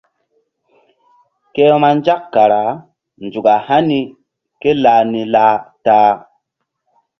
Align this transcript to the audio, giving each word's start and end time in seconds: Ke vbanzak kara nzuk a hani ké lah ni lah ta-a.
Ke 1.53 1.65
vbanzak 1.79 2.21
kara 2.33 2.63
nzuk 3.25 3.47
a 3.53 3.55
hani 3.67 4.01
ké 4.61 4.69
lah 4.83 5.01
ni 5.11 5.21
lah 5.33 5.55
ta-a. 5.83 6.13